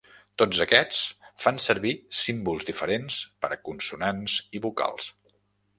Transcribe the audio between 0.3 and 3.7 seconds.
Tots aquests fan servir símbols diferents per a